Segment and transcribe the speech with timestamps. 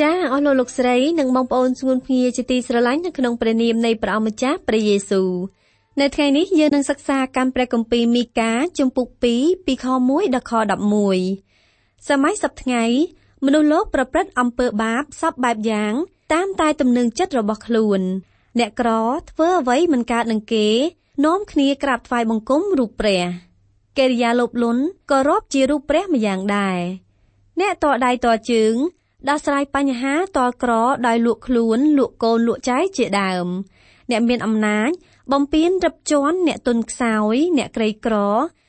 [0.00, 5.30] ចាអស់លោកលោកស្រីនិងបងប្អូនស្ងួនភ្ងាជាទីស្រឡាញ់នៅក្នុងព្រះនាមនៃព្រះអម្ចាស់ព្រះយេស៊ូវ
[6.00, 10.52] នៅថ្ងៃនេះយើងនឹងសិក្សាកម្មព្រះគម្ពីរមីកាជំពូក2ពីខ1ដល់ខ
[11.30, 12.84] 11សម័យសប្ថ្ងៃ
[13.44, 15.92] មនុស្សលោកប្រព្រឹត្តអំពើបាបសពបែបយ៉ាង
[16.32, 18.00] តាមតែទំនឹងចិត្តរបស់ខ្លួន
[18.58, 18.90] អ្នកក្រ
[19.30, 20.68] ធ្វើអ្វីមិនកើតនឹងគេ
[21.24, 23.22] នាំគ្នាក្រាបថ្វាយបង្គំរូបព្រះ
[23.98, 26.80] កិរិយាលោភលន់ក៏រាប់ជារូបព្រះម្យ៉ាងដែរ
[27.60, 28.74] អ្នកតដៃតជើង
[29.28, 30.72] ដោះស្រាយបញ្ហាតល់ក្រ
[31.06, 33.46] ដោយលក់ខ្លួនលក់កូនលក់ចែកជាដើម
[34.10, 34.90] អ្នកមានអំណាច
[35.32, 38.16] បំពេញរឹបជន់អ្នកទុនខ្សោយ អ្នកក្រីក្រ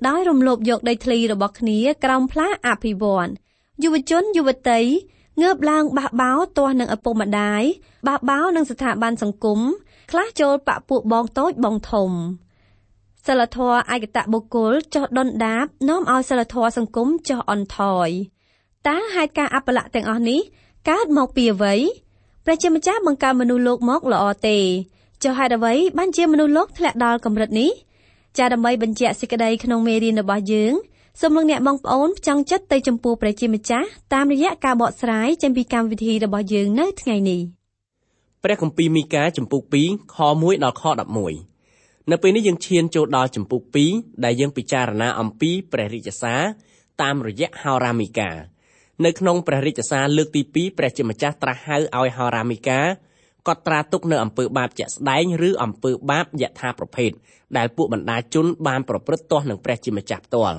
[0.07, 3.29] ដោយរំលោភយកដីធ្លីរបស់គ្នាក្រោមផ្លាអភិវឌ្ឍ
[3.83, 4.81] យុវជនយុវតី
[5.41, 7.63] ងើបឡើងបះបោទាស់នឹងឪពុកម្ដាយ
[8.07, 9.59] បះបោនឹងស្ថាប័នសង្គម
[10.11, 12.11] ខ្លះចូលបពពួកបងតូចបងធំ
[13.27, 18.09] សិលធម៌ឯកតបុគ្គលចោះដុនដាបនាំឲ្យសិលធម៌សង្គមចោះអន់ថយ
[18.87, 20.39] តើហេតុការអបលៈទាំងអស់នេះ
[20.89, 21.75] កើតមកពីអ្វី
[22.45, 24.57] ព្រះជាម្ចាស់បង្កើតមនុស្សលោកមកល្អទេ
[25.23, 27.71] ចុះហេតុអ្វីបានជាមនុស្សលោកធ្លាក់ដល់កម្រិតនេះ
[28.38, 30.73] ចាដើម្បីបញ្ជាក់សេចក្តីក្នុងមេរៀនរបស់យើង
[31.21, 37.41] សូមលោកអ្នកបងប្អូនចង់ចិត្តទៅចំពោះព្រះជាម្ចាស់តាមរយៈការបកស្រាយចេញពីកម្មវិធីរបស់យើងនៅថ្ងៃនេះ
[38.43, 40.83] ព្រះគម្ពីរមីកាចំពុក2ខ1ដល់ខ
[41.47, 43.61] 11នៅពេលនេះយើងឈានចូលដល់ចំពុក
[43.94, 46.41] 2ដែលយើងពិចារណាអំពីព្រះរាជសារ
[47.01, 48.31] តាមរយៈហោរាមីកា
[49.06, 52.79] នៅក្នុងព្រះរាជសារលើកទី2ព្រះជាម្ចាស់ត្រាស់ហៅឲ្យហោរាមីកា
[53.47, 57.12] កត់ត្រាទុកនៅអំពើបាបជាក់ស្ដែងឬអំពើបាបយថាប្រភេទ
[57.57, 60.57] ដែលពួកបណ្ដាជនបានប្រព្រឹត្តទាស់នឹងព្រះជាម្ចាស់ផ្ទាល់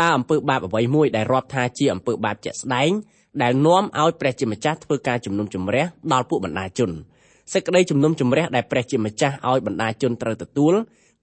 [0.00, 2.90] តើអំពើបាបអ្វីមួយដែលរាប់ថាជាអំពើបាបជាក់ស្ដែង
[3.42, 6.90] ដែលនាំឲ្យព្រះជាម្ចាស់ធ្វើការជំនុំជម្រះដល់ពួកបណ្ដាជន
[7.52, 10.74] សេចក្តីជំនុំជម្រះដែលព្រះជាម្ចាស់ឲ្យបណ្ដាជនត្រូវទទួល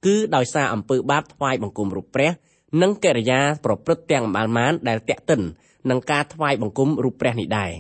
[0.06, 2.32] គឺដោយសារអំពើបាបថ្វាយបង្គំរូបព្រះ
[2.82, 5.42] និងកិរិយាប្រព្រឹត្តទាំងអំបាលមានដែលតាក់ទិន
[5.90, 7.72] នឹងការថ្វាយបង្គំរូបព្រះនេះដែរ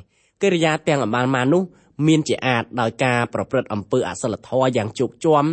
[0.42, 1.64] កិរិយាទាំងអំបាលមាននោះ
[2.08, 5.46] មានជាអាចដោយការប្រព្រឹត្តអំពើអសិលធម៌យ៉ាងជោគជាំ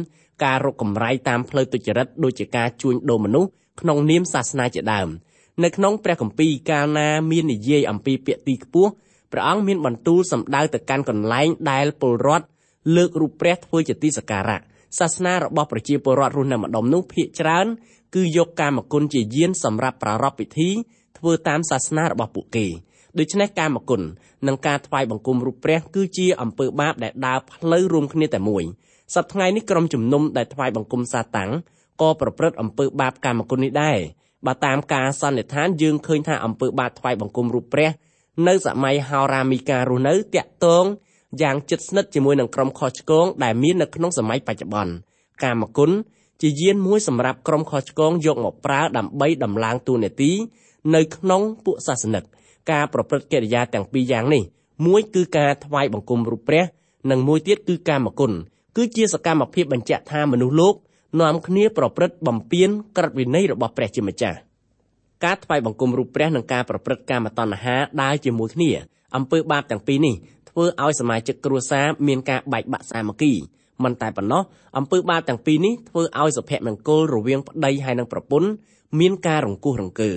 [0.44, 3.48] ការរកកម្រៃតាមផ្លូវទុច្ចរិតដូចជាការជួញដូរមនុស្ស
[3.80, 5.08] ក្នុងនាមសាសនាជាដើម
[5.64, 8.90] នៅក្នុងព្រះគម្ពីរកាលណាមាននិយាយអំពីពាក្យទីខ្ពស់
[9.32, 12.46] ព្រះអង្គមានបន្ទូលសម្ដៅទៅកាន់កន្លែងដែលពលរដ្ឋ
[12.96, 14.60] លើករូបព្រះធ្វើជាទីសក្ការៈ
[14.98, 17.66] សាសនារបស់ប្រជាពលរដ្ឋរស់នៅម្ដុំនោះភាកច្រើន
[18.14, 20.70] គឺយកកាមគុណជាយានសម្រាប់ប្រារព្ធពិធី
[21.18, 22.66] ធ្វើតាមសាសនារបស់ពួកគេ
[23.18, 24.02] ដូច្នេះកាមគុណ
[24.46, 28.64] និងការថ្វាយបង្គំរូបព្រះគឺជាអំពើបាបដែលដើរផ្លូវរួមគ្នាតែមួយ
[29.14, 31.50] សប្តាហ៍ថ្ងៃនេះក្រុមជំនុំដែលថ្វាយបង្គំសាតាំង
[32.00, 33.98] ក៏ប្រព្រឹត្តអំពើបាបកាមគុណនេះដែរ
[34.46, 37.90] បើតាមការសន្និដ្ឋានយើងឃើញថាអំពើបាបថ្វាយបង្គំរូបព្រះ
[38.48, 40.84] នៅសម័យហោរាមីការស់នៅតាក់ទង
[41.42, 44.92] យ៉ាងជិតស្និទ្ធជាមួយនឹងក្រុមខុសឆ្គងដែលមាននៅក្នុងសម័យបច្ចុប្បន្ន
[45.42, 45.90] កាមគុណ
[46.42, 50.32] ជាយានមួយសម្រាប់ក្រុមខុសឆ្គងយកមកប្រើដើម្បីដំឡើងទូនាទី
[50.94, 52.24] នៅក្នុងពួកសាសនិក
[52.70, 54.42] ការប្រព្រឹត្តកិរិយាទាំងពីរយ៉ាងនេះ
[54.86, 56.64] មួយគឺការថ្វាយបង្គំរូបព្រះ
[57.10, 58.32] និងមួយទៀតគឺកាមគុណ
[58.76, 60.74] គឺជាសកម្មភាពបញ្ជាក់ថាមនុស្សលោក
[61.20, 64.38] នាំគ្នាប្រព្រឹត្តបំពានក្រឹតវិន័យរបស់ព្រះជាម្ចាស់
[65.24, 68.70] ការថ្វាយបង្គំរូបព្រះនិងការប្រព្រឹត្តកាមតណ្ហាដើរជាមួយគ្នា
[69.16, 70.14] អំពើបាបទាំងពីរនេះ
[70.50, 73.32] ធ្វើឲ្យសមាជិកគ្រួសារមានការបែកបាក់សាមគ្គី
[73.84, 74.42] មិនតែប៉ុណ្ណោះ
[74.78, 78.48] អំពើបាបទាំងពីរនេះធ្វើឲ្យសុភមង្គលរវាងប្តីហើយនិងប្រពន្ធ
[79.00, 80.10] មានការរង្គោះរង្គើ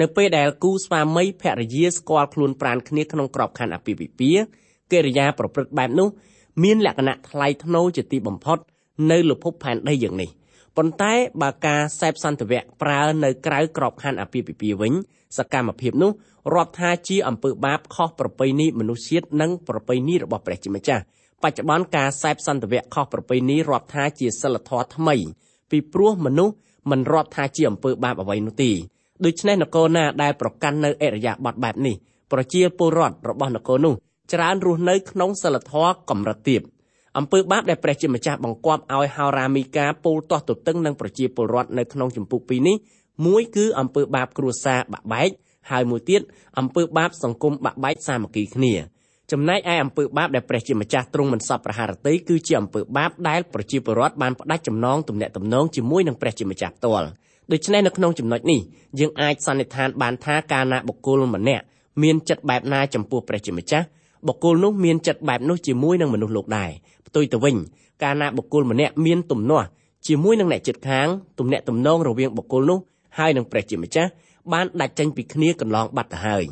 [0.00, 4.42] នៅពេលដែលគូស្វាមីភរិយាស្គាល់ខ្លួនប្រានគ្នាក្នុងក្របខ័ណ្ឌអាពាហ៍ពិពាហ៍
[4.92, 6.08] កិរិយាប្រព្រឹត្តបែបនោះ
[6.62, 8.58] មានលក្ខណៈថ្លៃថ្នូរជាទីបំផុត
[9.10, 10.30] នៅលើភពផែនដីយ៉ាងនេះ
[10.76, 11.12] ប៉ុន្តែ
[11.42, 14.92] បើការសេពសន្តិវៈប្រើនៅក្រៅក្របខ័ណ្ឌអាពាហ៍ពិពាហ៍វិញ
[15.38, 16.12] សកម្មភាពនោះ
[16.54, 21.02] រាប់ថាជាអំពើបាបខុសប្រពៃណីមនុស្សជាតិនិងប្រពៃណីរបស់ព្រះជាម្ចាស់
[21.42, 25.16] បច្ចុប្បន្នការសេពសន្តិវៈខុសប្រពៃណីរាប់ថាជាសិលធម៌ថ្មី
[25.70, 26.54] ពីព្រោះមនុស្ស
[26.90, 28.72] មិនរាប់ថាជាអំពើបាបអ្វីនោះទេ
[29.24, 31.94] ដូច្នេះនគរណាដែលប្រកាន់នៅអរិយាប័ត្របែបនេះ
[32.32, 33.94] ប្រជាពលរដ្ឋរបស់នគរនោះ
[34.32, 36.62] ច្រើនរស់នៅក្នុងសិលធម៌កម្រិតទាប
[37.18, 42.76] អំពើបាបដែលព្រះជាម្ចាស់បង្គាប់ឲ្យហោរាមីកាពោលទាស់ទទឹងនឹងប្រជាពលរដ្ឋនៅក្នុងចម្ពោះពីរនេះ
[43.26, 45.30] មួយគឺអំពើបាបគ្រួសារបាក់បែក
[45.70, 46.20] ហើយមួយទៀត
[46.58, 48.74] អំពើបាបសង្គមបាក់បែកសាមគ្គីគ្នា
[49.32, 57.08] ចំណែកឯអំពើបាបដែលព្រះជាម្ចាស់ទ្រង់មិនសពប្រហារតីគឺជាអំពើបាបដែលប្រជាពលរដ្ឋបានផ្ដាច់ចំណងទំនាក់ទំនងជាមួយនឹងព្រះជាម្ចាស់ផ្ទាល់
[57.52, 58.60] ដូច្នេះនៅក្នុងចំណុចនេះ
[58.98, 61.64] យើងអាចសន្និដ្ឋានបានថាកាលណាបុគ្គលម្នាក់
[62.02, 63.86] មានចិត្តបែបណាចំពោះព្រះជាម្ចាស់
[64.26, 66.70] បុគ្គលនោះមានចិត្តបែបនោះជាមួយនឹងមនុស្សលោកដែរ
[67.06, 67.56] ផ្ទុយទៅវិញ
[68.02, 69.66] កាលណាបុគ្គលម្នាក់មានទំនាស់
[70.06, 71.08] ជាមួយនឹងអ្នកជិតខាង
[71.38, 72.78] ទំនាក់ទំនងរវាងបុគ្គលនោះ
[73.18, 74.10] ហើយនឹងព្រះជាម្ចាស់
[74.52, 76.44] បានដាច់ចេញពីគ្នាកន្លងបាត់ទៅហើយ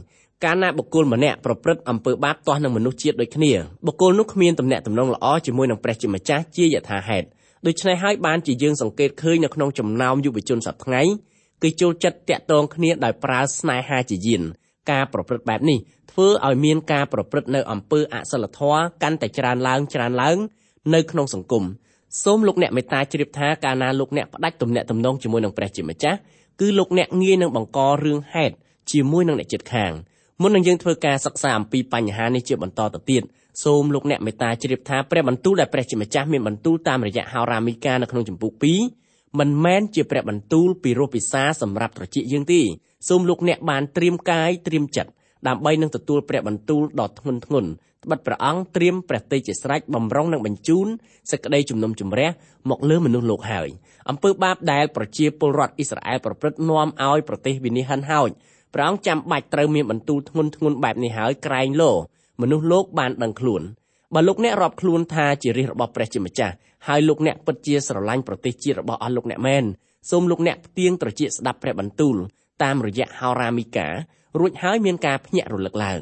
[0.44, 3.52] កាលណាបុគ្គលម្នាក់ប្រព្រឹត្តអំពើបាបទាស់នឹងមនុស្សជាតិដូចគ្នា
[3.86, 7.26] បុគ្គលនោះគ្មានទំនាក់ទំនងល្អជាមួយនឹងព្រះជាម្ចាស់ជាយថាហេតុ
[7.66, 11.02] ដូច្នេះហើយបានជាយើងសង្កេតឃើញនៅក្នុងចំណោមយុវជនសប្តាហ៍ថ្ងៃ
[11.62, 14.42] គឺចូលចិត្តតាក់ទងគ្នាដោយប្រើស្នេហាជាយាន
[14.90, 15.78] ការប្រព្រឹត្តបែបនេះ
[16.10, 20.36] ធ្វើឲ្យមានការប្រព្រឹត្តនៅអំពើអសិលធម៌កាន់តែច្រើនឡើងច្រើនឡើង
[20.94, 21.64] នៅក្នុងសង្គម
[22.22, 26.18] សូមលោកអ្នកមេត្តាជ្រាបថាកាលណាលោកអ្នកផ្ដាច់ទំនាក់ទំនងជាមួយនឹងព្រះជាម្ចាស់
[26.60, 28.54] គឺលោកអ្នកងាយនឹងបង្ករឿងហេតុ
[28.90, 29.92] ជាមួយនឹងអ្នកជិតខាង
[30.40, 33.22] មុននឹងយើងធ្វើការសិក្សាអំពីបញ្ហានេះជាបន្តទៅទៀត
[33.62, 38.50] សូមលោកអ្នកមេត្តាជ្រាបថាព្រះបន្ទូលដែលព្រះជាម្ចាស់មានបន្ទូលតាមរយៈហោរាមីកានៅក្នុងចម្ពោះ
[38.94, 42.60] 2មិនមែនជាព្រះបន្ទូលពីរោះពិសាសម្រាប់ត្រចៀកយើងទេ
[43.08, 45.10] សូមលោកអ្នកបានត្រៀមកាយត្រៀមចិត្ត
[45.48, 47.64] ដើម្បីនឹងទទួលព្រះបន្ទូលដ៏ធ្ងន់ធ្ងរ
[48.04, 50.86] ត្បិតព្រះអង្គត្រៀមព្រះទេជាស្រេចបំរុងនឹងបញ្ជូន
[51.30, 52.30] សេចក្តីជំនុំជម្រះ
[52.70, 53.68] មកលើមនុស្សលោកហើយ
[54.10, 58.30] អំពើបាបដែលប្រជាពលរដ្ឋអ៊ីស្រាអែលប្រព្រឹត្តនាំឲ្យប្រទេសវិនិច្ឆ័យហិនហោច
[58.74, 61.92] ព្រះអង្គចាំបាច់ត្រូវមានបន្ទូលធ្ងន់ធ្ងរបែបនេះហើយក្រែងលោ
[62.40, 63.62] មនុស្សលោកបានដឹងខ្លួន
[64.14, 66.54] បើលោកអ្នករាប់ខ្លួនថាជារាជរបស់ព្រះជាម្ចាស់
[66.86, 69.64] ហើយលោកអ្នកពិតជាស្រឡាញ់ប្រទេសជាតិរបស់អស់លោកអ្នកមែន
[70.10, 72.16] សូមលោកអ្នកផ្ទៀងត្រចៀកស្ដាប់ព្រះបន្ទូល
[72.62, 73.88] តាមរយៈហោរាមីកា
[74.38, 76.00] រួចហើយមានការភ្ញាក់រលឹកឡើង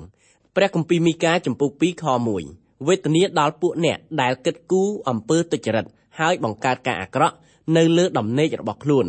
[0.57, 2.05] ព្រះគម្ពីរមីកាចំពុក2ខ
[2.47, 5.87] 1វេទនាដល់ពួកអ្នកដែលគិតគូរអំពើទុច្ចរិត
[6.19, 7.37] ហើយបង្កើតការអាក្រក់
[7.77, 9.07] នៅលើដំណេករបស់ខ្លួន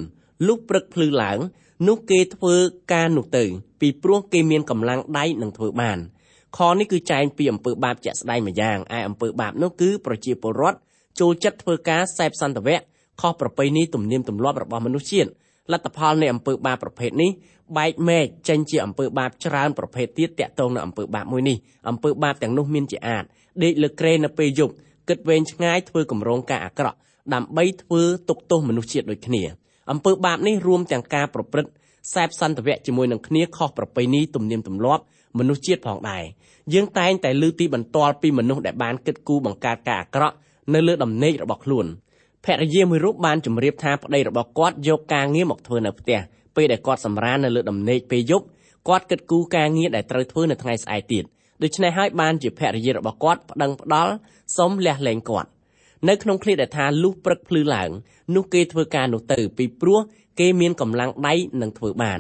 [0.48, 1.40] លុះព្រឹកភ្លឺឡើង
[1.88, 2.56] នោះគេធ្វើ
[2.94, 3.44] ការនោះទៅ
[3.82, 6.00] ពីព្រោះគេមានកម្លាំងដៃនឹងធ្វើបាន
[6.58, 10.78] ខនេះគឺចែងពីអំពើបាបជាក់ស្ដែងមួយយ៉ាងឯអំពើបាបនោះគឺប្រជាពលរដ្ឋ
[11.20, 12.82] ចូលចិត្តធ្វើការសេពសន្តវៈ
[13.22, 15.30] ខុសប្រពៃណីទំនៀមទម្លាប់របស់មនុស្សជាតិ
[15.72, 17.32] លទ្ធផលនៃអំពើបាបប្រភេទនេះ
[17.78, 21.58] បែកមែកចេញជាអំពើបាបច្រើនប្រភេទទៀតតាក់ទងនឹងអំពើបាបមួយនេះ
[21.90, 23.24] អំពើបាបទាំងនោះមានជាអាច
[23.64, 24.74] ដេកលើក្រែនៅពេលយប់
[25.10, 26.98] គិតវែងឆ្ងាយធ្វើគម្រោងការអាក្រក់
[27.34, 29.44] ដើម្បីធ្វើទុកទោសមនុស្សជាតិដូចគ្នា
[29.92, 31.72] អំពើបាបនេះរួមទាំងការប្រព្រឹត្ត
[32.14, 35.04] សែបសន្តិវៈជាមួយនឹងគ្នាខុសប្រពៃណីទំនៀមទម្លាប់
[35.38, 36.24] មនុស្សជាតិផងដែរ
[36.74, 40.36] យើងតែងតែលើទីបន្ទាល់ពីមនុស្សដែលបានគិតគូរបង្កើតការអាក្រក់
[40.74, 41.86] នៅលើដំណេករបស់ខ្លួន
[42.46, 46.20] ភរិយាមួយរូបបានជម្រាបថាប្តីរបស់គាត់យកការងារមកធ្វើនៅផ្ទះ
[46.56, 48.46] ពេលដែលគាត់សម្រាននៅលើដំណេកពេលយប់
[48.88, 51.24] គាត់គិតគូរការងារដែលត្រូវធ្វើនៅថ្ងៃស្អែកទៀត
[51.64, 54.14] ដូច្នេះហើយបានជាភរិយារបស់គាត់ប្តឹងផ្ដាល់
[54.58, 55.50] សុំលះលែងគាត់
[56.10, 57.90] នៅក្នុងឃ្លាដែលថាលុះព្រឹកភ្លឺឡើង
[58.36, 60.00] នោះគេធ្វើការនោះទៅពីព្រោះ
[60.40, 62.20] គេមានកម្លាំងដៃនឹងធ្វើបាន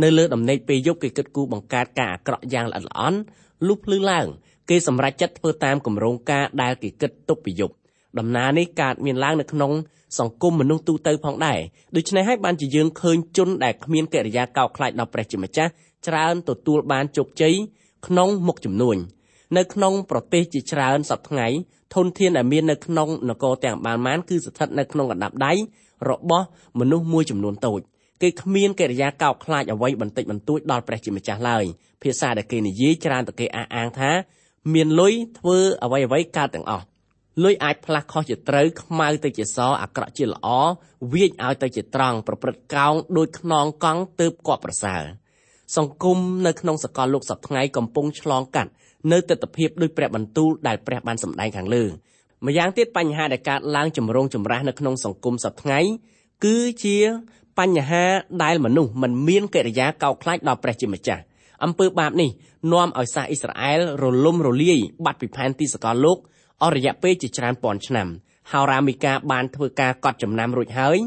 [0.00, 3.18] នៅលើដំណេកពេលយប់គេគិតគូរបង្កើតការអាក្រក់យ៉ាងល្អិតល្អន់
[3.66, 4.26] លុះភ្លឺឡើង
[4.70, 7.74] គេសម្រេចចិត្តធ្វើតាមគម្រោងការដែលគេគិតទុកពីយប់
[8.18, 9.72] ដំណើរនេះកើតមានឡើងនៅក្នុង
[10.18, 11.58] សង្គមមនុស្សទូទៅផងដែរ
[11.96, 15.70] ដូច្នេះហើយបានជាយើងឃើញជនដែលគ្មានកិរិយាកោតខ្លាចដល់ព្រះជាម្ចាស់
[16.06, 17.54] ច្រើនទទួលបានជោគជ័យ
[18.06, 18.96] ក្នុងមុខចំនួន
[19.56, 21.46] នៅក្នុងប្រទេសជាច្រើនសប្តាហ៍ថ្ងៃ
[21.94, 25.52] ធនធានដែលមាននៅក្នុងនគរទាំងបានបានគឺស្ថិតនៅក្នុងកណ្ដាប់ដៃ
[26.10, 26.46] របស់
[26.80, 27.80] មនុស្សមួយចំនួនតូច
[28.22, 31.64] គេគ្មានកិរិយាកោតខ្លាចអ្វីបន្តិចបន្តួចដល់ព្រះជាម្ចាស់ឡើយ
[32.02, 34.10] ភាសាដែលគេនិយាយច្រើនតែគេអះអាងថា
[34.74, 36.84] មានលុយធ្វើអ្វីអ្វីកើតទាំងអស់
[37.44, 40.48] លុយអាចផ្លាស់ខុសជាត្រូវខ្មៅទៅជាសអាក្រក់ជាល្អ
[41.12, 45.02] វាចឲ្យទៅជាត្រង់ប្រព្រឹត្តកោងដោយខ្នងកង់ទៅគប់ប្រសើរ
[45.76, 48.70] សង្គមនៅក្នុងសកលលោកសប្ថ្ងៃកំពុងឆ្លងកាត់
[49.12, 51.84] នៅទស្សនវិជ្ជាដោយព្រះបន្ទូលដែលព្រះបានសម្ដែងខាងលើ
[52.46, 55.80] ម្យ៉ាងទៀតបញ្ហាដែលកើតឡើងចម្រូងចម្រាសនៅក្នុងសង្គមសប្ថ្ងៃ
[56.44, 56.96] គឺជា
[57.58, 58.04] បញ្ហា
[58.42, 61.22] ដែលមនុស្សមិនមានកិរិយាកោតខ្លាចដល់ព្រះជាម្ចាស់
[61.64, 62.30] អំពើបាបនេះ
[62.72, 66.18] នាំឲ្យសាសអ៊ីស្រាអែលរលំរលាយបាត់ពីផែនទីសកលលោក
[66.62, 68.08] អស់រយៈពេលជាច្រើនពាន់ឆ្នាំ
[68.50, 70.98] ហោរាមីកាបានធ្វើការកត់ចំណាំរួចហើយ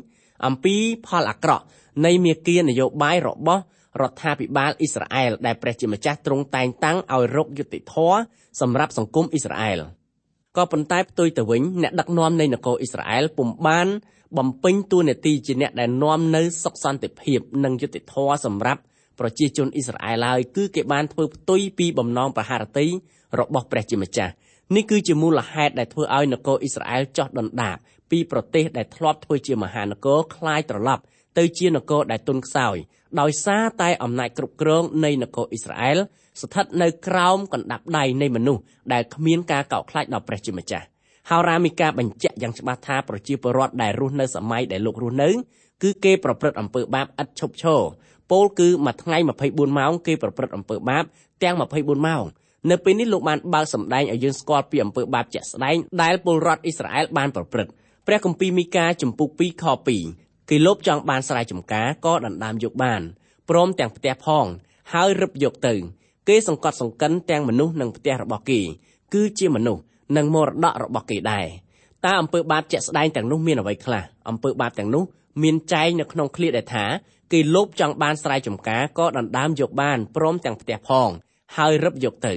[0.46, 0.76] អំពី
[1.08, 1.64] ផលអាក្រក់
[2.06, 3.62] នៃមាគានយោបាយរបស់
[4.02, 8.20] រដ្ឋាភិបាលអ៊ីស្រាអែលដែលព្រះជាម្ចាស់ទ្រង់តែងតាំងឲ្យរកយុត្តិធម៌
[8.62, 9.82] សម្រាប់សង្គមអ៊ីស្រាអែល
[10.58, 13.88] ក៏ប៉ុន្តែផ្ទុយទៅវិញអ្នកដឹកនាំនៃនគរអ៊ីស្រាអែលពុំបាន
[14.39, 18.81] បំពេញតួនាទីជាអ្នកដែលនាំនៅសុខសន្តិភាពនិងយុត្តិធម៌សម្រាប់
[19.21, 22.87] ប្រជាជនអ៊ីស្រាអែលហើយគឺគេបានធ្វើផ្ទុយពីបំណងប្រហារតី
[23.41, 24.33] របស់ព្រះជាម្ចាស់
[24.77, 27.77] នេះគឺជាមូលហេតុដែលធ្វើឲ្យនគរអ៊ីស្រាអែលចោះដុនដាប
[28.11, 31.03] ពីប្រទេសដែលធ្លាប់ធ្វើជាមហានគរคล้ายត្រឡប់
[31.39, 32.77] ទៅជានគរដែលទន់ខ្សោយ
[33.21, 35.99] ដោយសារតែអំណាចគ្រប់គ្រងនៃនគរអ៊ីស្រាអែល
[36.41, 40.85] ស្ថិតនៅក្រោមកណ្ដាប់ដៃនៃមនុស្សដែលគ្មានការកោតខ្លាចដល់ព្រះជាម្ចាស់
[41.30, 45.30] ហោរាមីកាបញ្ជាក់យ៉ាងច្បាស់ថាប្រជាពលរដ្ឋដែលរស់នៅសម័យដែលលោករស់នៅ
[45.84, 47.82] គឺគេប្រព្រឹត្តអំពើបាបឥតឈប់ឈរ
[48.32, 49.18] ពោលគឺមួយថ្ងៃ
[49.48, 51.04] 24ម៉ោងគេប្រព្រឹត្តអំពើបាប
[51.44, 52.24] ទាំង24ម៉ោង
[52.70, 57.72] នៅពេលនេះលោកបានបើកសម្ដែងឲ្យយើងស្គាល់ពីអំពើបាបជាក់ស្ដែងដែលពលរដ្ឋអ៊ីស្រាអែលបានប្រព្រឹត្ត
[58.08, 59.66] ព្រះគម្ពីរមីកាចំពុក2ខ
[60.08, 63.02] 2គេលោបចង់បានស្រែចម្ការក៏ដណ្ដើមយកបាន
[63.50, 64.46] ព្រមទាំងផ្ទះផង
[64.94, 65.74] ហើយរឹបយកទៅ
[66.28, 68.62] គេសង្កត់សង្កិនទាំងមនុស្សនិងផ្ទះរបស់គេ
[69.14, 69.82] គឺជាមនុស្ស
[70.18, 71.48] និងមរតករបស់គេដែរ
[72.06, 75.04] តើអំពើបាបជាក់ស្ដែងទាំងនោះមានអ្វីខ្លះអំពើបាបទាំងនោះ
[75.44, 76.86] មានចែងនៅក្នុងឃ្លាដែលថា
[77.34, 81.10] គេលោភចង់បានស្រែចម្ការក៏ដណ្ដើមយកបានព្រមទាំងផ្ទះផង
[81.58, 82.34] ហើយរឹបយកទៅ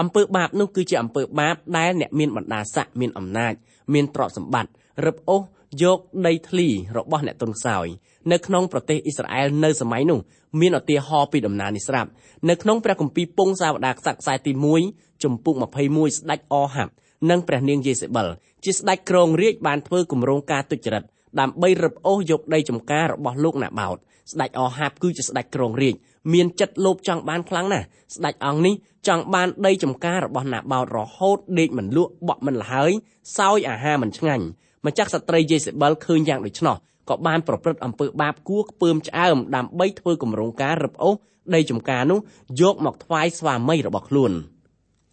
[0.00, 3.52] អំពើបាបនោះគឺជាអំពើបាបដែលអ្នកមានបណ្ដាស័ក្តិមានអំណាច
[3.94, 4.70] មានទ្រព្យសម្បត្តិ
[5.06, 5.42] រឹបអូស
[5.82, 7.86] យកដីធ្លីរបស់អ្នកទុនខ្សោយ
[8.32, 10.18] នៅក្នុងប្រទេសអ៊ីស្រាអែលនៅសម័យនោះ
[10.60, 12.10] មានឧទាហរណ៍ពីដំណើរនេះស្រាប់
[12.48, 14.52] នៅក្នុងព្រះគម្ពីរពងសាវតារខ្សត្រខ្សែទី
[14.88, 16.92] 1ចំពុក21ស្ដេចអហាប់
[17.30, 18.28] និងព្រះនាងយេសេបិល
[18.64, 21.04] ជាស្ដេចក្រងរាជបានធ្វើគម្រោងការទុច្ចរិត
[21.40, 23.96] ដើម្បីរឹបអូសយកដីចំការរបស់លោកណាបោត
[24.32, 25.94] ស្ដេចអហាប់គឺជាស្ដេចក្រងរាជ
[26.32, 28.74] មានចិត្តលោភចង់បានខ្លាំងណាស់ស្ដេចអង្គនេះ
[29.08, 32.90] ចង់បានដីចំការរបស់ណាបោតរហូតដេកមិនលក់បក់មិនលហើយ
[33.38, 34.44] សោយអាហារមិនឆ្ងាញ់
[34.86, 36.76] ម្ចាស់ស្ត្រីយេសេបិលឃើញយ៉ាងដូច្នោះ
[37.08, 41.14] ក៏បានប្រព្រឹត្តអំពើបាបគួរខ្ពើមឆ្អើមដើម្បីធ្វើគម្រោងការរឹបអូស
[41.54, 42.18] ដីចំការនោះ
[42.60, 44.32] យកមកថ្វាយស្វាមីរបស់ខ្លួន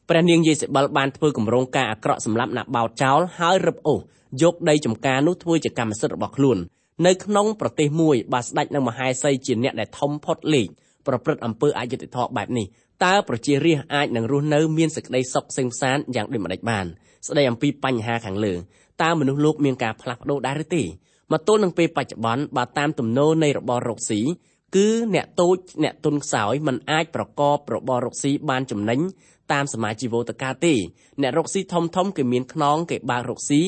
[0.10, 4.00] ព្រះនាងយេសេបិលបានធ្វើគម្រោងការអាក្រក់សម្រាប់ណាបោតចោលហើយរឹបអូស
[4.41, 6.57] យកដីចំការនោះធ្វើជាកម្មសិទ្ធិរបស់ខ្លួន
[7.05, 10.67] នៅក្នុងប្រទេសមួយបើស្ដេចនិងមហេសីជាអ្នកដែលធំផុតលេខ
[11.07, 12.65] ប្រព្រឹត្តអំពើអយុត្តិធម៌បែបនេះ
[13.05, 16.86] តើប្រជារាស្ត្រអាចនឹងរស់នៅមានសេចក្តីសុខសេងសានយ៉ាងដូចម្តេចបាន
[17.27, 18.53] ស្ដីអំពីបញ្ហាខាងលើ
[19.01, 20.83] តើមនុស្សលោកមានការផ្លាស់ប្ដូរដែរឬទេ
[21.31, 24.22] មកទល់នឹងពេលបច្ចុប្បន្នបើតាមទំនោរនៃរបររកស៊ី
[24.75, 29.00] គឺអ្នកតូចអ្នកទុនខ្សោយមិនអាចប្រកបរបររកស៊ីបានចំណេញ
[29.52, 30.74] តាមសមាជីវោតកាទេ
[31.22, 33.62] អ្នករកស៊ីធំធំគេមានខ្នងគេបើករកស៊ី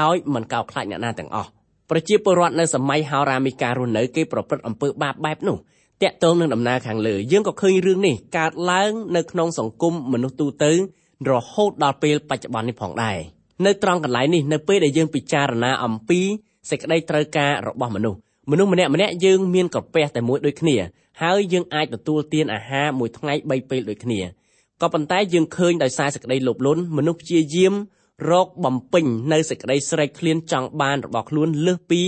[0.00, 1.50] ដោយមិនកោតខ្លាចអ្នកណាទាំងអស់
[1.90, 5.56] ប្រជាពលរដ្ឋនៅសម័យហោរាមីការស់នៅគេប្រព្រឹត្តអំពើបាបបែបនោះ
[6.02, 10.72] តាក់ទងនឹងដំណើរខាងលើយើងក៏ឃើញរឿងនេះកើតឡើងនៅក្នុងសង្គមមនុស្សទូទៅ
[11.30, 13.18] រហូតដល់ពេលបច្ចុប្បន្ននេះផងដែរ
[13.66, 16.20] នៅត្រង់កន្លែងនេះនៅពេលដែលយើងពិចារណាអំពី
[16.70, 18.18] សេចក្តីត្រូវការរបស់មនុស្ស
[18.50, 20.76] មនុស្សម្នាក់ម្នាក់យើងមានក្រពះតែមួយដូចគ្នា
[21.22, 24.20] ហើយយើងអាចទទួលទានអាហារមួយថ្ងៃ3ពេលដូចគ្នា
[24.82, 27.74] ក៏ប៉ុន្តែយើងឃើញដោយសារសេចក្តីលោភលន់មនុស្សព្យាយាម
[28.30, 32.02] រកបំពេញនៅសេចក្តីស្រេកឃ្លានចង់បានរបស់ខ្លួនលើសពី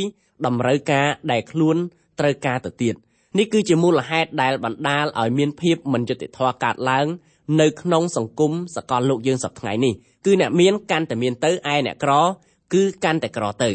[0.46, 1.76] តម្រូវការដែលខ្លួន
[2.20, 2.94] ត្រូវការទៅទៀត
[3.38, 7.06] នេះគឺជាមូលហេតុដែលបណ្ដាលឲ្យមានភាពមិនយុត្តិធម៌កើតឡើង
[7.60, 9.94] នៅក្នុងសង្គមសកលលោកយើងសប្តាហ៍ថ្ងៃនេះ
[10.26, 12.12] គឺអ្នកមានកាន់តែមានទៅឯអ្នកក្រ
[12.74, 13.70] គឺកាន់តែក្រទៅ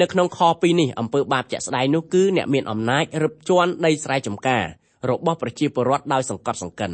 [0.00, 4.64] នៅក្នុងខ2នេះអំពើបាបជាក់ស្ដែងនោះគឺអ្នកមានអំណាចរឹបជាន់ដីស្រែចម្ការ
[5.10, 6.92] របស់ប្រជាពលរដ្ឋដោយសង្កត់សង្កិន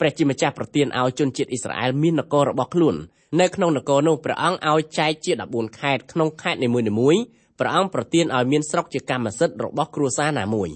[0.00, 2.96] ព្រះជាម្ចាស់ប្រទានឲ្យជនជាតិអ៊ីស្រាអែលមាននគររបស់ខ្លួន
[3.40, 7.20] នៅក្នុងនគរនោះព្រះអង្គឲ្យចែកជា14ខេត្តក្នុងខេត្តនីមួយៗ
[7.60, 10.70] ព្រះអង្គប្រទានឲ្យមានស្រុកជាកម្មសិទ្ធិរបស់គ្រួសារណាមួយ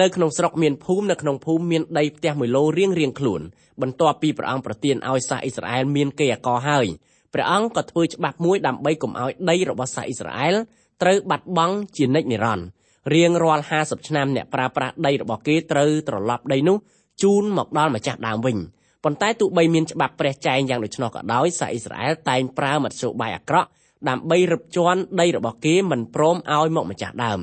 [0.00, 3.42] នៅក្នុងស្រុកមានភូមិនៅក្នុងភូមិមានដីផ្ទះមួយឡូរៀងរៀងខ្លួន
[3.82, 6.86] បន្ទាប់ពីព្រះអង្គប្រទានឲ្យសាសអ៊ីស្រាអែលមានគេអកហើយ
[7.34, 10.54] ព្រះអង្គក៏ធ្វើច្បាប់មួយដើម្បីកុំឲ្យដីរបស់សាសអ៊ីស្រាអែល
[11.02, 12.68] ត្រូវបាត់បង់ជានិច្ចនិរន្តរ៍
[13.14, 16.76] រៀងរាល់50ឆ្នាំអ្នកប្រើប្រាស់ដីរបស់គេត្រូវត្រឡប់ដីនោះ
[17.22, 18.56] ជូនមកដល់ម្ចាស់ដើមវិញ
[19.04, 23.68] ប៉ុន្តែទោះបីមានច្បាប់ព្រះចែងយ៉ាងដូច្នោះក៏ដោយសាអ៊ីស្រាអែលតែងប្រើមធ្យោបាយអាក្រក់
[24.08, 27.40] ដើម្បីរឹបជាន់ដីរបស់គេមិនព្រមឲ្យមកម្ចាស់ដើម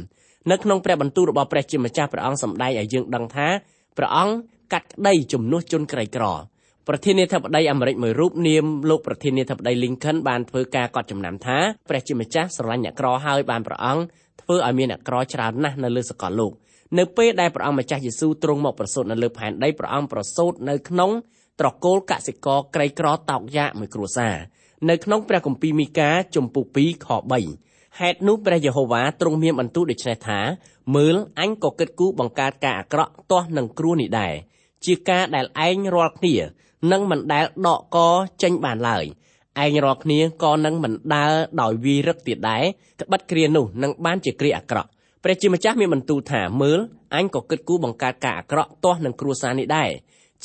[0.51, 3.47] នៅក្នុងព្រះបន្ទូលរបស់ព្រះជាម្ចាស់ព្រះអង្គសម្ដែងឲ្យយើងដឹងថា
[3.97, 4.35] ព្រះអង្គ
[4.73, 6.25] កាត់ក្តីជំនួសជនក្រីក្រ
[6.87, 11.57] ប្រធានាធិបតីអាមេរិកមួយរូបនាមលោកប្រធានាធិបតី Lincoln បានធ្វើការកត់ចំណាំថា
[11.89, 14.03] ព្រះជាម្ចាស់ស្រឡាញ់អ្នកក្រហើយបានព្រះអង្គ
[14.41, 16.51] ធ្វើឲ្យមានអ្នកក្រច្រើនណាស់នៅលើសកលលោក
[16.97, 21.11] នៅពេលដែលព្រះអង្គម្ចាស់យេស៊ូវទ្រង់មកប្រសូតនៅលើផែនដីព្រះអង្គប្រសូតនៅក្នុង
[21.59, 24.35] ត្រកូលកសិករក្រីក្រតោកយ៉ាកមួយគ្រួសារ
[24.89, 27.07] នៅក្នុងព្រះគម្ពីរមីកាជំពូក2ខ
[27.53, 30.39] 3ហេតុនោះព្រះយេហូវ៉ាទ្រង់មានបន្ទូលដូច្នេះថា
[30.95, 34.33] មើលអញក៏គិតគូរបង្កើតការអាក្រក់ទាស់នឹងគ្រោះនេះដែរ
[34.85, 36.35] ជាការដែលឯងរាល់គ្នា
[36.91, 37.97] នឹងមិនដែលដកក
[38.43, 39.05] ចេញបានឡើយ
[39.63, 42.63] ឯងរាល់គ្នាក៏នឹងមិនដើរដោយវារឹកទៀតដែរ
[43.01, 44.89] ក្បិតគ្រានោះនឹងបានជាគ្រាអាក្រក់
[45.23, 46.79] ព្រះជាម្ចាស់មានបន្ទូលថាមើល
[47.15, 49.89] អញក៏គិតគូរបង្កើតការអាក្រក់ទាស់នឹងគ្រួសារនេះដែរ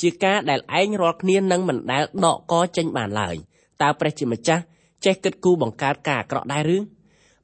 [0.01, 3.35] ជាការដែលឯងរាល់គ្នានឹងមិនដែលដកកចេញបានឡើយ
[3.81, 4.63] តើព្រះជាម្ចាស់
[5.05, 6.77] ចេះគិតគូរបង្កើតការអាក្រក់ដែរឬ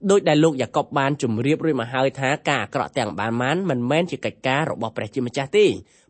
[0.09, 5.65] ដោយដែលលោកយ៉ាកុបបានជម្រាបរួចមកហើយថាការអាក្រក់ទាំងបានបានមិនមែនជាកិច្ចការរបស់ព្រះជាម្ចាស់ទេ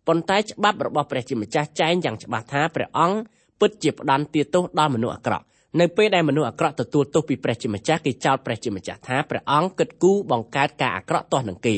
[0.08, 3.18] ប៉ុន្តែច្បាប់របស់ព្រះជាម្ចាស់ចែងយ៉ាងច្បាស់ថាព្រះអង្គ
[3.60, 5.46] ពិតជាផ្ដន់ទាទោសដល់មនុស្សអាក្រក់
[5.80, 11.76] នៅពេលដែលមនុស្សអាក្រក់ទទួលទោសពីព្រះជាម្ចាស់គេចោទព្រះជាម្ចាស់ថាព្រះអង្គគិតគូរបង្កើតការអាក្រក់ទាស់នឹងគេ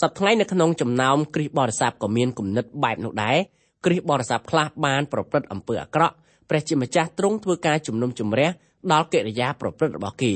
[0.00, 3.36] សប្តាហ៍នៅក្នុងចំណោមគ្រិស្តបរិស័ទក៏មានគំនិតបែបនោះដែរ
[3.84, 6.14] គ្រិស្តបរិស័ទខ្លះបានប្រព្រឹត្តអំពើអាក្រក់
[6.50, 8.50] ព្រះជាម្ចាស់ទ្រង់ធ្វើការជំនុំជម្រះ
[8.92, 10.32] ដល់កិរិយាប្រព្រឹត្តរបស់គេ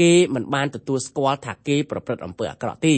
[0.00, 2.94] គេមិនបានទទួលស្គាល់ថាគេប្រព្រឹត្តអំពើអាក្រក់ទេ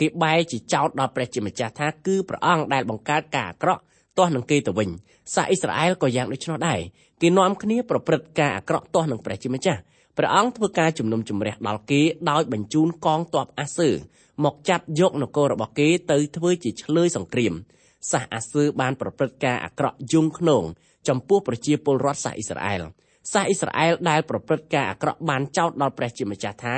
[0.00, 3.80] គេបែរជាចោទដល់ព្រះជាម្ចាស់ថាគឺព្រះអង្គដែលបង្កើតការអាក្រក់
[4.18, 4.88] ទាស់នឹងគេទៅវិញ
[5.34, 6.80] សាសអ៊ីស្រាអែលក៏យ៉ាងដូច្នោះដែរ
[7.20, 9.80] គេនាំគ្នាប្រព្រឹត្តការអាក្រក់ទាស់នឹងព្រះជាម្ចាស់
[10.18, 13.90] ព្រះអង្គធ្វើការជំនុំជម្រះដល់គេដោយបញ្ជូនកងទ័ពអាសឺ
[14.44, 17.52] មកចាប់យកនគររបស់គេទៅធ្វើជាឆ្លើយសង្គ្រាម
[18.10, 20.64] សាសអាសឺបានប្រព្រឹត្តការអាក្រក់យងខ្នង
[21.08, 22.82] ចំពោះប្រជាពលរដ្ឋសាសអ៊ីស្រាអែល
[23.32, 26.74] សាសអ៊ីស្រាអែលដែលប្រព្រឹត្តការអាក្រក់បានចោទដល់ព្រះជាម្ចាស់ថា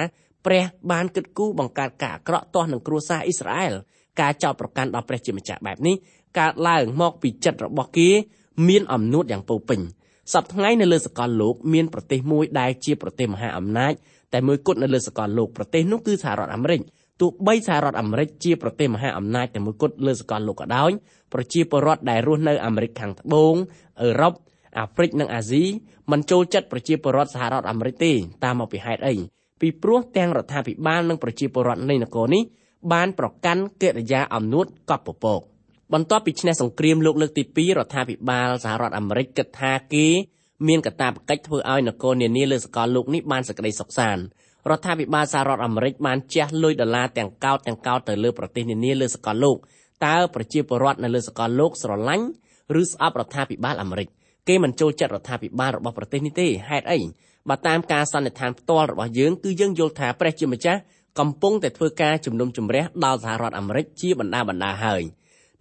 [0.46, 3.74] ព្រះបានគិតគូរបង្កើតការអាក្រក់ទាស់នឹងគ្រួសារអ៊ីស្រាអែល
[4.20, 5.96] ការចោទប្រកាន់ដល់ព្រះជាម្ចាស់បែបនេះ
[6.38, 8.08] កើតឡើងមកពីចិត្តរបស់គេ
[8.68, 9.80] មានអំនួតយ៉ាងពោពេញ
[10.32, 13.92] សប្តាហ៍ថ្ងៃនៅលើសកលលោកមានប្រទេសមួយដែលជាប្រទេសមហាអំណាច
[14.32, 16.80] តែមួយគត់នៅលើសកលលោកប្រទេសនោះគឺសហរដ្ឋអាមេរិក
[17.20, 20.90] ទោះបីសហរដ្ឋអាមេរិកជាប្រទេសមហាអំណាចតែមួយគត់លើសកលលោកក៏ដោយ
[21.32, 23.54] ប្រជាពលរដ្ឋដែលរស់នៅអាមេរិកខាងត្បូង
[24.02, 24.34] អឺរ៉ុប
[24.78, 25.64] អាហ្វ្រិកនិងអាស៊ី
[26.10, 28.12] មិនចូលចិត្តប្រជាពលរដ្ឋសហរដ្ឋអាមេរិកទេ
[28.44, 29.14] តាមមកពីហេតុអី
[29.60, 32.42] ពីព្រោះទាំងរដ្ឋាភិបាលនិងប្រជាពលរដ្ឋនៃនគរនេះ
[32.92, 35.40] បានប្រកាន់កិរិយាអំនួតកប់ពពក
[35.94, 40.06] បន្ទាប់ពីឈ្នះសង្គ្រាមលោកលើកទី2រដ្ឋាភិបាលសហរដ្ឋអាមេរិកគិតថាគេ
[40.68, 44.22] មានកាតព្វកិច្ចធ្វើឲ្យនគរនានាលើសកលលោកនេះបានសេចក្តីសុខសាន្ត
[44.70, 49.56] រដ្ឋាភិបាលសហរដ្ឋអាមេរិកបានជះលុយដុល្លារទាំងកោតទាំងកោតទៅលើប្រទេសនានាលើសកលលោក
[50.06, 52.26] តើប្រជាពលរដ្ឋនៅលើសកលលោកស្រឡាញ់
[52.80, 54.08] ឬស្អប់រដ្ឋាភិបាលអាមេរិក
[54.48, 57.00] គេមិនចូលចិត្តរដ្ឋាភិបាលរបស់ប្រទេសនេះទេហេតុអី
[57.48, 60.80] បើតាមការសន្និដ្ឋានផ្ទាល់របស់យើងគឺយើងយល់ថាព្រះជាម្ចាស់
[61.18, 65.02] កំពុងតែធ្វើការជំនុំជម្រះដល់សហរដ្ឋអាមេរិកជាបណ្ដាបណ្ដាហើយ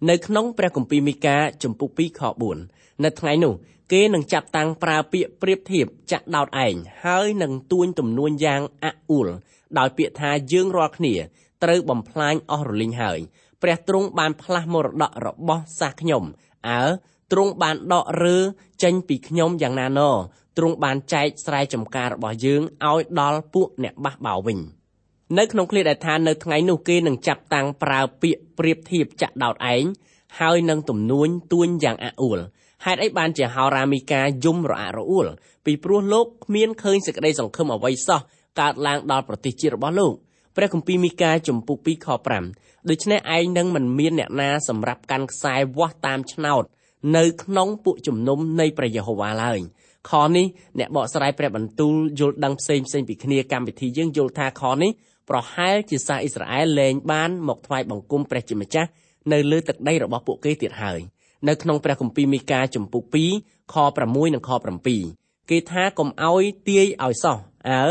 [0.08, 2.20] នៅក្នុងព្រះគម្ពីរមីកាចំពុក2ខ
[2.62, 3.54] 4នៅថ្ងៃនោះ
[3.92, 9.28] គេនឹងចាប់តាំងប្រើពាក្យប្រៀបធៀបចាក់ដោតឯងហើយនឹងទួញទំនួញយ៉ាងអាក់អួល
[9.78, 11.14] ដោយពាក្យថាយើងរាល់គ្នា
[11.62, 13.18] ត្រូវបំផ្លាញអស់រលីងហើយ
[13.62, 16.24] ព្រះទ្រង់បានផ្លាស់មរតករបស់សាសខ្ញុំ
[16.68, 16.82] អើ
[17.32, 18.38] ទ្រង់បានដករើ
[18.82, 20.00] ចេញពីខ្ញុំយ៉ាងណាណ
[20.58, 24.58] ទ្រង់បានចែកស្រែចម្ការរបស់យើងឲ្យដល់ពួកអ្នកបះបោវិញ
[25.38, 29.84] នៅក្នុងឃ្លាដែលថានៅថ្ងៃនោះគេនឹងចាប់តាំងប្រើពាក្យប្រៀបធៀបចាក់ដោតឯង
[30.40, 32.38] ហើយនឹងទំនួញទួញយ៉ាងអាក់អួល
[32.84, 35.26] ហេតុអីបានជាហោរាមីកាយំរអាក់រអួល
[35.66, 38.20] ពីព្រោះលោកគ្មានឃើញសេចក្តីសង្ឃឹមអ្វីសោះ
[38.60, 40.12] កើតឡើងដល់ប្រទេសជាតិរបស់លោក
[40.56, 42.08] ព្រះគម្ពីរមីកាចំពុក2ខ
[42.48, 46.64] 5ដូច្នេះឯងនឹងមិនមានអ្នកណាសម្រាប់កាន់ខ្សែវាស់តាមឆ្នោត
[47.16, 49.60] នៅក្នុងពួកជំនុំនៃព្រះយេហូវ៉ាឡើយ
[50.10, 50.46] ខនេះ
[50.78, 54.90] អ្នកបកស្រាយព្រះបន្ទូលយល់ដឹងផ្សេងផ្សេងពីគ្នាកម្មវិធីយើងយល់ថាខនេះ
[55.30, 58.88] ប្រហែលជាសាសអ៊ីស្រាអែលលែងបានមកថ្វាយបង្គំព្រះជាម្ចាស់
[59.32, 61.00] នៅលើទឹកដីរបស់ពួកគេទៀតហើយ
[61.48, 63.02] នៅក្នុងព្រះគម្ពីរមីកាចំពុក
[63.38, 64.50] 2ខ6និងខ
[65.00, 67.38] 7គេថាកុំអោយទាយឲ្យសោះ
[67.68, 67.82] អើ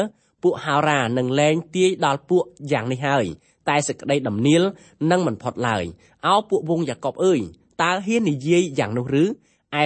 [0.44, 3.26] ពួកហោរានឹងលែងទាយដល់ពួកយ៉ាងនេះហើយ
[3.70, 4.64] តែសេចក្តីដំណៀល
[5.12, 5.84] នឹងមិនផុតឡើយ
[6.28, 7.40] អោពួកវងយ៉ាកុបអើយ
[7.82, 9.28] តើហ៊ាននិយាយយ៉ាងនោះឬឯ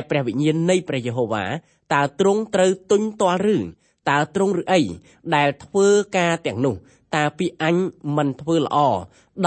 [0.10, 1.46] ព្រះវិញ្ញាណនៃព្រះយេហូវ៉ា
[1.94, 3.58] តើទ្រង់ត្រូវទុញទាល់ឬ
[4.10, 4.82] តើទ្រង់ឬអី
[5.36, 5.88] ដែលធ្វើ
[6.18, 6.76] ការទាំងនោះ
[7.16, 7.76] តើពីអញ
[8.18, 8.78] មិនធ្វើល្អ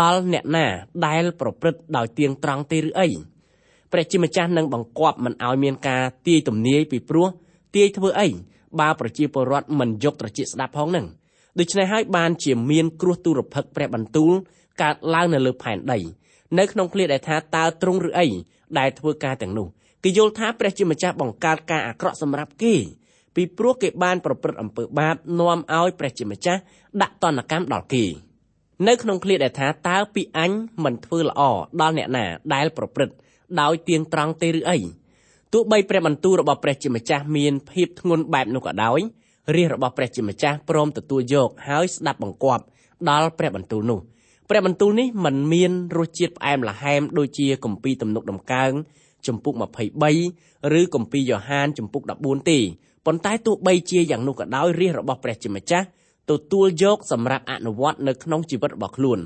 [0.01, 0.67] ដល់អ្នកណា
[1.07, 3.09] ដែលប្រព្រឹត្តដោយទៀងត្រង់ទេឬអី
[3.93, 7.29] ព្រះជាម្ចាស់នឹងបង្គាប់មិនឲ្យមានការទាយទំនាយពីព្រោះ
[7.77, 8.29] ទាយធ្វើអី
[8.81, 11.07] បើប្រជាពលរដ្ឋមិនយកត្រចៀកស្ដាប់ផងនឹង
[11.59, 14.33] ដូច្នេះហើយបានជាមានគ្រោះទុរភិក្សព្រះបន្ទូល
[14.83, 15.99] កើតឡើងនៅលើផែនដី
[16.59, 18.27] នៅក្នុងឃ្លាដែលថាតើទ្រង់ឬអី
[18.79, 19.67] ដែលធ្វើការទាំងនោះ
[20.05, 22.75] គេយល់ថាព្រះជាម្ចាស់បង្កើតការអាក្រក់សម្រាប់គេ
[23.37, 26.61] ពីព្រោះគេបានប្រព្រឹត្តអំពើបាបនាំឲ្យព្រះជាម្ចាស់
[27.03, 28.05] ដាក់ទណ្ឌកម្មដល់គេ
[28.87, 30.51] នៅក្នុងឃ្លាដែលថាតើពីអញ
[30.85, 31.41] មិនធ្វើល្អ
[31.81, 33.15] ដល់អ្នកណាដែលប្រព្រឹត្ត
[33.61, 34.79] ដោយទៀងត្រង់ទេឬអី
[35.53, 39.01] ទោះបីព្រះបន្ទូលរបស់ព្រះជាម្ចាស់មានភាពធ្ងន់បែបនោះក៏ដោយ
[39.57, 42.65] រាជរបស់ព្រះជាម្ចាស់ព្រមទទួលយកហើយស្ដាប់បង្គាប់
[43.11, 44.01] ដល់ព្រះបន្ទូលនោះ
[44.51, 48.73] ព្រះបន្ទូលនេះមិនមានរសជាតិផ្អែមល្ហែមដូចជាគម្ពីរទំនុកដំកើង
[49.27, 49.55] ចំពុក
[50.13, 52.59] 23ឬគម្ពីរយ៉ូហានចំពុក14ទេ
[53.07, 55.87] ប៉ុន្តែទោះបីជាយ៉ាងនោះក៏ដោយរាជរបស់ព្រះជាម្ចាស់
[56.31, 59.21] ទទួលយកសម្រាប់អនុវត្តនៅក្នុងជីវិតរបស់ខ្លួន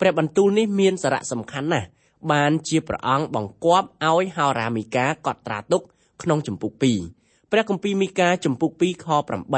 [0.00, 1.88] ព្រះបន្ទូលនេះមានសារៈសំខាន់ណាស់
[2.32, 5.82] បានជាព្រះអង្គបង្គាប់ឲ្យហោរាមីកាកត់ត្រាទុក
[6.22, 6.72] ក្នុងចំពុក
[7.12, 9.06] 2ព្រះគម្ពីរមីកាចំពុក2ខ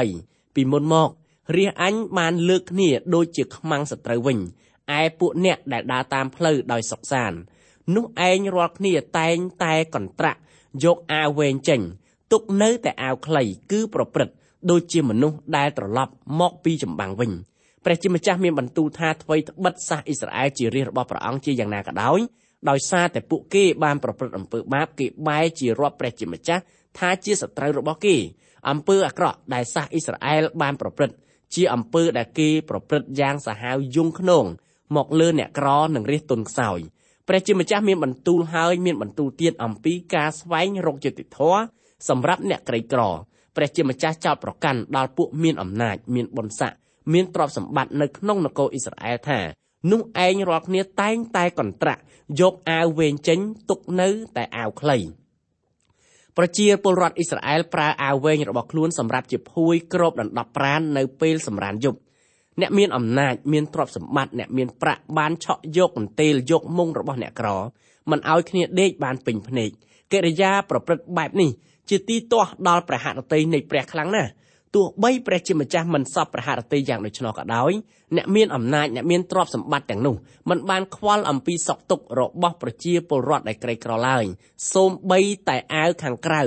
[0.03, 1.09] 8ពីមុនមក
[1.57, 4.39] រាជអញបានលើកគ្នាដូចជាខ្មាំងសត្រូវវិញ
[4.99, 7.33] ឯពួកអ្នកដែលដើរតាមផ្លូវដោយសុខសាន
[7.95, 10.39] នោះឯងរាល់គ្នាតែងតែកន្ត្រាក់
[10.83, 11.81] យកអាវវែងចេញ
[12.33, 14.33] ទុកនៅតែអាវខ្លីគឺប្រព្រឹត្ត
[14.71, 17.31] ដូចជាមនុស្សដែលត្រឡប់មកពីចម្បាំងវិញ
[17.85, 22.19] ព្រះជាម្ចាស់មានបន្ទូលថាអ្វីត្បិតសាសអ៊ីស្រាអែលជារាជរបស់ព្រះអង្គជាយ៉ាងណាក៏ដោយ
[22.69, 26.61] ដោយសារតែពួកគេបានប្រព្រឹត្តអំពើបាបគេបែរជារាប់ព្រះជាម្ចាស់
[26.99, 28.15] ថាជាសត្រូវរបស់គេ
[28.69, 31.15] អំពើអាក្រក់ដែលសាសអ៊ីស្រាអែលបានប្រព្រឹត្ត
[31.55, 34.45] ជាអំពើដែលគេប្រព្រឹត្តយ៉ាងសាហាវយង់ខ្នង
[34.95, 36.79] មកលើអ្នកក្រនិងរាជទុនខ្សោយ
[37.27, 41.61] ព្រះជាម្ចាស់មានបន្ទូលហើយមានបន្ទូលទៀតអំពីការស្វែងរកយុត្តិធម៌
[42.09, 43.01] សម្រាប់អ្នកក្រីក្រ
[43.55, 46.77] ព្រះជាម្ចាស់ចោទប្រកាន់ដល់ពួកមានអំណាចមានបុណ្យស័ក្តិ
[47.13, 49.39] មានទ្រព្យសម្បត្តិនៅក្នុងនគរអ៊ីស្រាអែលថា
[49.91, 52.01] នោះឯងរាល់គ្នាតែងតែកន្ត្រាក់
[52.41, 53.39] យកអាវវែងចេញ
[53.69, 54.97] ទុកនៅតែអាវខ្លី
[56.37, 61.99] ប្រជាពលរដ្ឋអ៊ីស្រាអែលប្រើអាវវែងរបស់ខ្លួនសម្រាប់ជាភួយគ្របដណ្ដប់ប្រាណនៅពេលសម្រានយប់
[62.61, 67.49] អ្នកមានអំណាចមានទ្រព្យសម្បត្តិអ្នកមានប្រាក់បានឆក់យកកន្ទេលយកមុងរបស់អ្នកក្រ
[68.09, 69.69] មិនឲ្យគ្នាដេកបានពេញភ្នែក
[70.13, 71.49] កិរិយាប្រព្រឹត្តបែបនេះ
[71.89, 74.31] ជាទីទាស់ដល់ព្រះហឫទ័យនៃព្រះខ្លាំងណាស់
[74.75, 77.71] ទោះបីព្រះជាម្ចាស់មិនសពព្រះហឫទ័យយ៉ាងដូច្នោះក៏ដោយ
[78.15, 80.15] អ្នកមានអំណាចអ្នកមានទ្រព្យសម្បត្តិទាំងនោះ
[80.49, 84.23] មិនបានខ្វល់អំពីសុខទុក្ខរបស់ប្រជាពលរដ្ឋដែលក្រីក្រឡើយ
[84.73, 85.19] សូម្បី
[85.49, 86.43] តែអាវខាងក្រៅ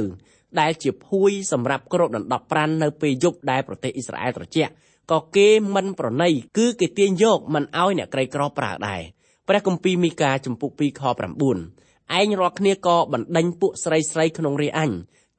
[0.60, 4.72] ដែលជាភួយសម្រាប់គ្របដណ្ដប់ប្រាននៅពេលយប់ដែលប្រទេសអ៊ីស្រាអែលត្រជាក់
[5.12, 9.02] ក៏គេមិនប្រណីគឺគេទាញយកមិនឲ្យអ្នកក្រីក្រប្រើដែរ
[9.48, 14.90] ព្រះគម្ពីរមីកាចំពុក2ខ9ឯងរាល់គ្នាក៏បណ្ដេញពួកស្រីស្រីក្នុងរាអញ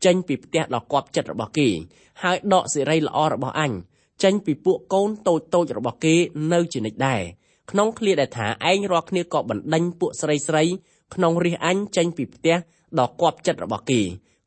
[0.05, 1.69] ចេញពីផ្ទះដ៏គប់ចិត្តរបស់គេ
[2.23, 3.71] ហើយដកសេរីល្អរបស់អញ
[4.23, 6.15] ចេញពីពួកកូនតូចតូចរបស់គេ
[6.53, 7.21] នៅជានិច្ចដែរ
[7.71, 10.63] ក្នុងឃ្លាដែលថាឯងរាល់គ្នាក៏បណ្ដេញពួកស្រីស្រី
[11.15, 12.55] ក្នុងរាអញចេញពីផ្ទះ
[12.99, 14.01] ដ៏គប់ចិត្តរបស់គេ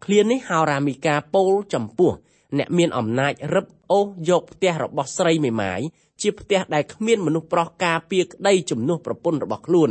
[0.04, 2.12] ឃ្លានេះហៅរ៉ាមីកាពោលចំពោះ
[2.58, 5.80] អ្នកមានអំណាចរឹបអូសយកផ្ទះរបស់ស្រីមេម៉ាយ
[6.22, 9.90] ជាផ្ទះដែលគ្មានមនុស្សប្រុសការពារក្តីជំនួសប្រពន្ធរបស់ខ្លួន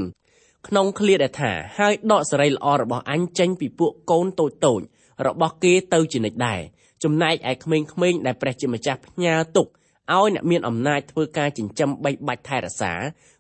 [0.67, 4.81] ក្នុងឃ្លាដែលថាហើយដកសេរីល្អរបស់អញចេញពីពួកកូនតូចតូច
[5.25, 6.59] របស់គេទៅជានិច្ចដែរ
[7.03, 9.67] ចំណែកឯក្មេងៗដែលព្រះជាម្ចាស់ផ្ញើទុក
[10.13, 12.93] ឲ្យអ្នកមានអំណាចធ្វើការចិញ្ចឹមបីបាច់ថែរក្សា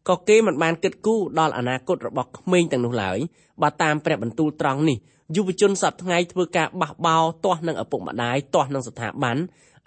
[0.09, 3.17] ក៏គេមិនបានគិតគូរដល់អនាគតរបស់ក្មេងទាំងនោះឡើយ
[3.61, 4.97] បើតាមព្រះបន្ទូលត្រង់នេះ
[5.35, 9.37] យុវជនសប្តាហ៍ថ្ងៃធ្វើការបះបោរទាស់នឹងឪពុកម្ដាយទាស់នឹងស្ថាប័ន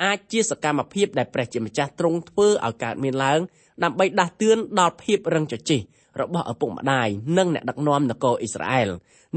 [0.04, 3.40] អាចជាសកម្មភាពដែលព្រះជាម្ចាស់ទ្រង់ធ្វើឲ្យកើតមានឡើង
[3.84, 5.80] ដើម្បីដាស់តឿនដល់ភាពរឹងជជិះ
[6.20, 8.88] របស់ឪពុកម្ដាយនិងអ្នកដឹកនាំនគរអ៊ីស្រាអែល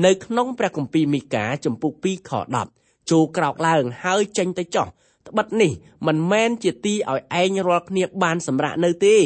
[0.05, 2.31] នៅក្នុងព្រះគម្ពីរមីកាចំពុក2ខ
[2.71, 4.87] 10ចូលក្រោកឡើងហើយចេញទៅចោះ
[5.27, 5.71] ត្បិតនេះ
[6.07, 9.17] មិនមែនជាទីឲ្យឯងរាល់គ្នាបានសម្រាកនៅទេ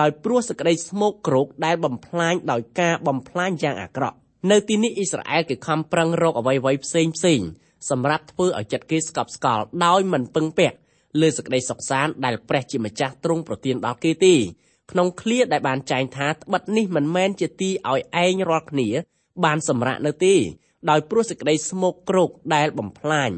[0.00, 4.16] ដោយព្រោះសក្តីស្មោកគ្រោកដែលបំផ្លាញដោយការបំផ្លាញយ៉ាងអាក្រក់
[4.50, 7.40] នៅទីនេះអ៊ីស្រាអែលគេខំប្រឹងរកអ្វីៗផ្សេងផ្សេង
[7.90, 10.76] សម្រាប់ធ្វើឲ្យចិត្តគេស្កប់ស្កល់ដោយមិនពឹងពាក់
[11.20, 14.34] លើសេចក្តីសុខសាន្តដែលព្រះជាម្ចាស់ទ្រង់ប្រទានដល់គេទេ
[14.92, 18.88] ក្នុងឃ្លាដែលបានចែងថាត្បិតនេះមិនមែនជាទីឲ្យឯងរាល់គ្នា
[19.44, 20.34] បានសម្រាកនៅទេ
[20.90, 23.30] ដោយព្រោះសេចក្តីស្មោកគ្រោកដែលបំផ្លាញ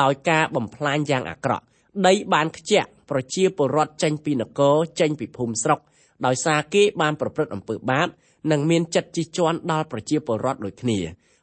[0.00, 1.64] ដោយការបំផ្លាញយ៉ាងអាក្រក់
[2.06, 5.80] ដីបានខ្ជាក់ប្រជាពលរដ្ឋចេញពីនគរចេញពីភូមិស្រុក
[6.26, 8.08] ដោយសារគេបានប្រព្រឹត្តអំពើបាប
[8.50, 10.98] និងមានចិត្តជិះជាន់ដល់ប្រជាពលរដ្ឋដូចគ្នា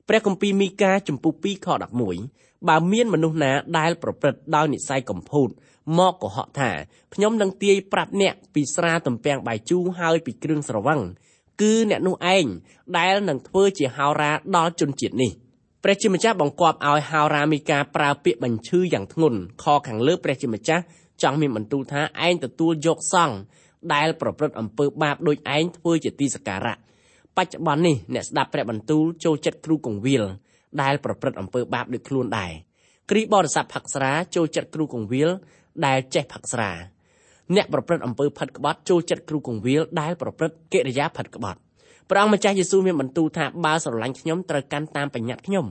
[0.07, 1.67] ព្រះគម្ពីរមីកាចំពុ2ខ
[2.17, 5.49] 11បើមានមនុស្សណាដែលប្រព្រឹត្តដោយនិស័យកំពូត
[5.97, 6.71] មកកុហកថា
[7.13, 10.99] ខ្ញុំនឹងទាយប្រាប់អ្នកពីស្រាទំពាំងបាយជូរហើយពីគ្រឿងស្រវឹង
[11.61, 12.45] គឺអ្នកនោះឯង
[12.97, 15.31] ដែលនឹងធ្វើជាហោរាដល់ជនជាតិនេះ
[15.83, 20.83] ព្រះជាម្ចាស់បង្គាប់ឲ្យហោរាមីកាប្រើពាក្យបញ្ឈឺយ៉ាងធ្ងន់ខខាងលើព្រះជាម្ចាស់
[21.21, 23.37] ចង់មានបន្ទូលថាឯងទទួលយកសង្ឃ
[23.93, 26.75] ដែលប្រព្រឹត្តអំពើបាបដូចឯងធ្វើជាទីសក្ការៈ
[27.37, 30.23] បច្ចុប្បន្ននេះអ្នកស្ដាប់ព្រះបន្ទូលចូលចិត្តគ្រូកងវិល
[30.81, 32.51] ដែលប្រព្រឹត្តអំពើបាបដូចខ្លួនដែរ
[33.09, 35.29] គ្រីបរិស័ទផឹកស្រាចូលចិត្តគ្រូកងវិល
[35.85, 36.71] ដែលចេះផឹកស្រា
[37.55, 41.59] អ្នកប្រព្រឹត្តអំពើផិតក្បត់ចូលចិត្តគ្រូកងវិលដែលប្រព្រឹត្តកិរិយាផិតក្បត់
[42.09, 45.65] ព្រះអង្គម្ចាស់យេស៊ូវមានបន្ទូលថាបើស្រឡាញ់ខ្ញុំត្រូវកាន់តាមបញ្ញត្តិខ្ញុំ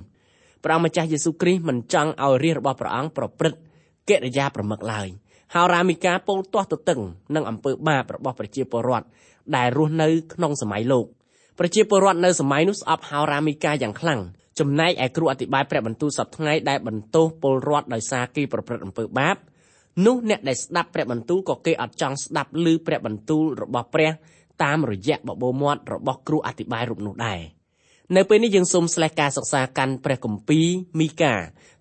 [0.65, 3.59] ព្រះអង្គម្ចាស់យេស៊ូវគ្រីស្ទមិនចង់ឲ្យរាជរបស់ព្រះអង្គប្រព្រឹត្ត
[4.09, 5.09] កិរិយាប្រមឹកឡើយ
[5.55, 7.01] ហោរាមីកាពោលទាស់ទៅតឹង
[7.35, 9.07] នឹងអំពើបាបរបស់ប្រជាពលរដ្ឋ
[9.57, 11.07] ដែលរស់នៅក្នុងសម័យលោក
[11.59, 14.21] ប្រជាពលរដ្ឋនៅសម័យនោះស្អប់ហោរាមីកាយ៉ាងខ្លាំង
[14.59, 19.37] ចំណែកឯគ្រូអធិប្បាយព្រះបន្ទូលសប្តាហ៍ថ្ងៃដែលបន្ទោសពលរដ្ឋដោយសារគេប្រព្រឹត្តអំពើបាប
[20.07, 24.11] នោះអ្នកដែលស្ដាប់ព្រះបន្ទូលក៏គេអត់ចង់ស្ដាប់ឮព្រះបន្ទូលរបស់ព្រះ
[24.62, 27.40] តាមរយៈបបោមាត់របស់គ្រូអធិប្បាយរូបនោះដែរ
[28.16, 30.66] នៅពេលនេះយើងសូមស្លេះការសិក្សាកាន់ព្រះគម្ពីរ
[31.00, 31.35] មីកា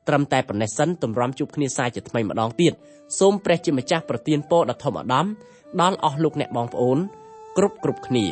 [0.08, 2.74] ត្រឹមតែប៉ុណ្ណេះសិនទម្រាំជួបគ្នាសាជាថ្មីម្ដងទៀត
[3.20, 5.26] សូមព្រះជាម្ចាស់ប្រទានពរដ៏ធំអដំ
[5.82, 6.98] ដល់អស់លោកអ្នកបងប្អូន
[7.58, 8.26] គ្រប់គ្រប់គ្នា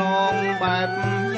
[0.00, 1.37] ឡងបែប